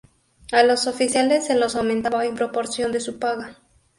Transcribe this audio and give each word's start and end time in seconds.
A 0.51 0.63
los 0.63 0.87
oficiales 0.87 1.45
se 1.45 1.53
los 1.53 1.75
aumentaba 1.75 2.25
en 2.25 2.33
proporción 2.33 2.91
de 2.91 2.99
su 3.01 3.19
paga. 3.19 3.57